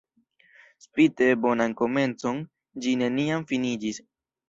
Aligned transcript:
Spite 0.85 1.27
bonan 1.45 1.77
komencon, 1.83 2.43
ĝi 2.83 2.97
neniam 3.07 3.49
finiĝis. 3.55 4.05